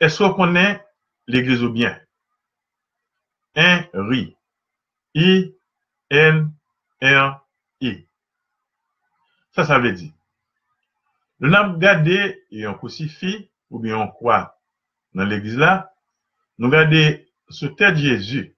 est-ce 0.00 0.18
qu'on 0.18 0.34
connaît 0.34 0.84
l'église 1.26 1.62
ou 1.62 1.70
bien? 1.70 2.00
Henri. 3.56 4.36
I-N-R-I. 5.14 6.56
Ça, 9.52 9.64
ça 9.64 9.78
veut 9.78 9.92
dire. 9.92 10.12
Le 11.38 11.48
n'a 11.48 11.74
gardé 11.78 12.44
un 12.52 12.74
crucifix 12.74 13.50
ou 13.70 13.78
bien 13.78 13.96
on 13.96 14.08
croit 14.08 14.56
dans 15.14 15.24
l'église 15.24 15.56
là, 15.56 15.94
nous 16.58 16.68
gardons 16.68 17.18
sous 17.48 17.68
tête 17.68 17.96
Jésus, 17.96 18.54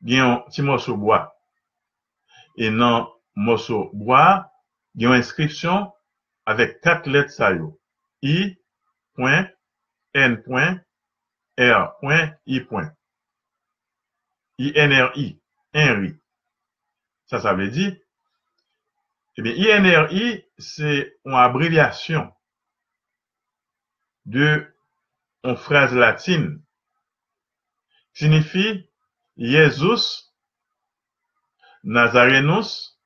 bien 0.00 0.32
un 0.32 0.36
petit 0.36 0.62
morceau 0.62 0.96
bois. 0.96 1.36
Et 2.56 2.70
dans 2.70 3.12
morceau 3.34 3.90
bois, 3.92 4.52
il 4.94 5.02
y 5.02 5.06
a 5.06 5.08
une 5.08 5.14
inscription 5.16 5.92
avec 6.46 6.80
quatre 6.80 7.08
lettres 7.08 7.42
I, 8.22 8.56
point, 9.14 9.48
N, 10.14 10.42
R, 11.58 11.94
I. 12.46 12.60
INRI, 14.58 15.40
Henry. 15.74 16.14
Ça, 17.26 17.40
ça 17.40 17.54
veut 17.54 17.70
dire, 17.70 17.96
eh 19.36 19.42
bien, 19.42 19.54
INRI, 19.54 20.44
c'est 20.58 21.16
une 21.24 21.34
abréviation 21.34 22.32
de 24.26 24.66
une 25.44 25.56
phrase 25.56 25.94
latine 25.94 26.62
signifie 28.12 28.86
Jesus 29.38 30.30
Nazarenus 31.82 32.98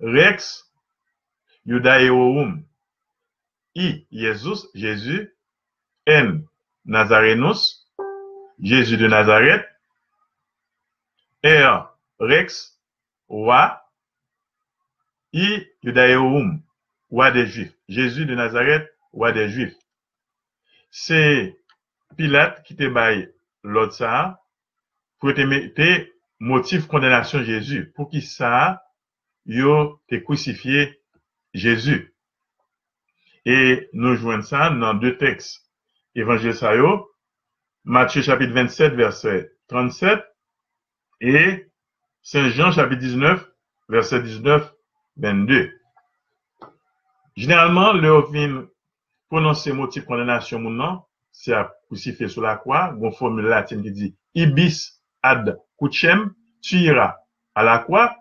Rex 0.00 0.70
Judaeorum. 1.64 2.66
I, 3.74 4.06
Jesus, 4.10 4.68
Jésus. 4.74 5.34
N, 6.10 6.44
Nazarenus, 6.84 7.86
Jésus 8.58 8.96
de 8.96 9.06
Nazareth. 9.06 9.64
R, 11.44 11.96
Rex, 12.18 12.78
Roi. 13.28 13.80
I, 15.32 15.66
Judaeorum, 15.84 16.60
Roi 17.10 17.30
des 17.30 17.46
Juifs. 17.46 17.72
Jésus 17.88 18.26
de 18.26 18.34
Nazareth, 18.34 18.90
Roi 19.12 19.30
des 19.32 19.48
Juifs. 19.48 19.76
C'est 20.90 21.56
Pilate 22.16 22.64
qui 22.64 22.74
te 22.74 22.88
baille 22.88 23.32
l'autre 23.62 23.94
ça 23.94 24.42
pour 25.20 25.32
te 25.32 25.40
mettre 25.42 26.10
motif 26.40 26.88
condamnation 26.88 27.44
Jésus. 27.44 27.92
Pour 27.94 28.10
qui 28.10 28.20
ça, 28.20 28.82
yo 29.46 30.00
te 30.08 30.16
crucifié 30.16 31.00
Jésus. 31.54 32.14
Et 33.44 33.88
nous 33.92 34.16
jouons 34.16 34.42
ça 34.42 34.70
dans 34.70 34.94
deux 34.94 35.16
textes. 35.16 35.69
Évangile 36.16 36.54
ça 36.54 36.72
Matthieu 37.84 38.20
chapitre 38.22 38.52
27 38.52 38.94
verset 38.94 39.52
37 39.68 40.20
et 41.20 41.66
Saint 42.20 42.48
Jean 42.48 42.72
chapitre 42.72 43.00
19 43.00 43.48
verset 43.88 44.20
19 44.22 44.74
22. 45.18 45.70
Généralement, 47.36 47.92
le 47.92 48.10
vin 48.32 48.66
prononcer 49.28 49.72
motif 49.72 50.04
condamnation 50.04 50.58
mon 50.58 50.70
nom, 50.70 51.02
c'est 51.30 51.52
à 51.52 51.72
crucifier 51.86 52.26
sur 52.26 52.42
la 52.42 52.56
croix, 52.56 52.92
une 53.00 53.12
formule 53.12 53.46
latine 53.46 53.82
qui 53.82 53.92
dit 53.92 54.16
ibis 54.34 55.00
ad 55.22 55.60
crucem, 55.78 56.34
tu 56.60 56.76
iras 56.76 57.18
à 57.54 57.62
la 57.62 57.78
croix. 57.78 58.16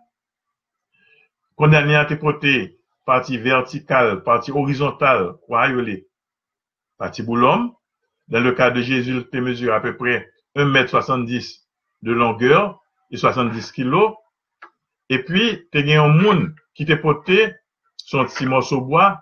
Condamné 1.56 1.96
à 1.96 2.06
te 2.06 2.14
porter 2.14 2.80
partie 3.06 3.40
verticale, 3.40 4.22
partie 4.24 4.52
horizontale, 4.52 5.34
croix 5.42 5.68
partie 6.98 7.24
boulom. 7.24 7.74
Dans 8.30 8.40
le 8.40 8.52
cas 8.52 8.70
de 8.70 8.82
Jésus, 8.82 9.18
il 9.18 9.28
te 9.28 9.38
mesure 9.38 9.74
à 9.74 9.82
peu 9.82 9.98
près 9.98 10.32
1m70 10.56 11.64
de 12.04 12.12
longueur 12.12 12.80
et 13.12 13.18
70 13.18 13.72
kg. 13.72 14.14
Et 15.10 15.24
puis, 15.24 15.68
tu 15.72 15.80
as 15.80 16.04
un 16.04 16.08
monde 16.08 16.54
qui 16.76 16.86
te 16.86 16.94
porté 16.94 17.56
son 17.98 18.24
petit 18.26 18.46
morceau 18.46 18.82
bois. 18.82 19.20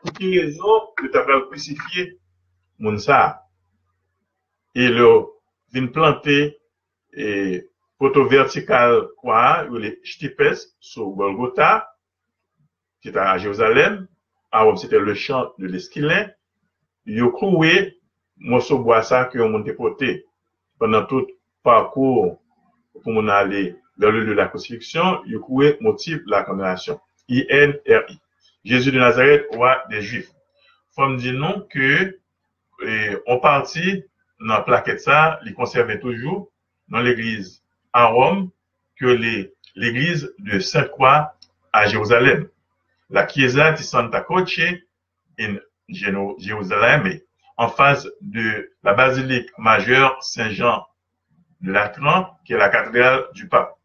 Pour 0.00 0.12
quelle 0.12 0.38
raison 0.38 0.80
tu 0.98 1.10
t'as 1.10 1.24
crucifié 1.40 2.20
moun 2.78 2.98
ça? 2.98 3.42
Et 4.76 4.88
le 4.88 5.24
vient 5.72 5.88
planter 5.88 6.58
et 7.12 7.68
photo 7.98 8.28
vertical 8.28 9.08
quoi, 9.16 9.66
les 9.72 9.98
stipes 10.04 10.54
sur 10.78 11.08
Golgotha, 11.08 11.88
qui 13.02 13.08
était 13.08 13.18
à 13.18 13.36
Jérusalem. 13.38 14.06
Alors, 14.52 14.78
c'était 14.78 15.00
le 15.00 15.14
champ 15.14 15.52
de 15.58 15.66
l'esquilin. 15.66 16.30
Morceau 18.40 18.78
bois 18.78 19.02
ça 19.02 19.24
que 19.24 19.38
on 19.38 19.62
porté 19.74 20.24
pendant 20.78 21.04
tout 21.04 21.26
parcours 21.62 22.40
pour 23.02 23.12
mon 23.12 23.28
aller 23.28 23.76
vers 23.96 24.12
le 24.12 24.20
lieu 24.20 24.26
de 24.26 24.32
la 24.32 24.46
crucifixion, 24.46 25.22
il 25.26 25.38
cloué 25.40 25.76
motif 25.80 26.20
la 26.26 26.42
condamnation. 26.42 27.00
I-N-R-I. 27.28 28.20
Jésus 28.64 28.92
de 28.92 28.98
Nazareth, 28.98 29.46
roi 29.52 29.82
des 29.90 30.02
Juifs. 30.02 30.30
Faut 30.94 31.08
me 31.08 31.32
non 31.32 31.66
que, 31.70 32.18
on 33.26 33.38
partit 33.38 34.04
dans 34.40 34.54
la 34.54 34.60
plaquette 34.60 35.00
ça, 35.00 35.40
il 35.44 35.54
conservait 35.54 35.98
toujours 35.98 36.50
dans 36.88 37.00
l'église 37.00 37.62
à 37.92 38.06
Rome 38.06 38.50
que 38.96 39.06
l'église 39.74 40.32
de 40.38 40.58
Sainte-Croix 40.58 41.34
à 41.72 41.86
Jérusalem. 41.86 42.48
La 43.10 43.26
Chiesa 43.26 43.72
di 43.72 43.82
Santa 43.82 44.20
Croce 44.20 44.60
in 45.38 45.56
Jérusalem, 45.88 47.20
en 47.58 47.68
face 47.68 48.08
de 48.20 48.72
la 48.84 48.94
basilique 48.94 49.50
majeure 49.58 50.16
Saint-Jean 50.22 50.86
de 51.60 51.72
Latran, 51.72 52.38
qui 52.44 52.52
est 52.52 52.56
la 52.56 52.68
cathédrale 52.68 53.24
du 53.34 53.48
pape. 53.48 53.76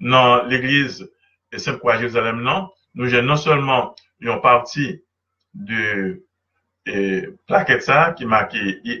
Dans 0.00 0.44
l'église 0.44 1.10
de 1.52 1.58
Sainte-Croix 1.58 1.94
à 1.94 1.98
Jérusalem, 1.98 2.40
non, 2.40 2.70
nous 2.94 3.12
avons 3.12 3.26
non 3.26 3.36
seulement 3.36 3.94
une 4.20 4.40
partie 4.40 5.02
de 5.52 6.24
eh, 6.86 7.28
plaquette 7.46 7.82
ça 7.82 8.14
qui 8.16 8.24
marque 8.24 8.54